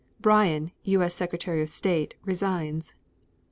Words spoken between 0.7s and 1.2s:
U. S.